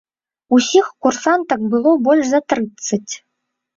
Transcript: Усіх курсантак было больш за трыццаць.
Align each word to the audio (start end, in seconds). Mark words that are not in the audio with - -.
Усіх 0.55 0.85
курсантак 1.05 1.61
было 1.75 1.91
больш 2.07 2.25
за 2.33 2.39
трыццаць. 2.55 3.09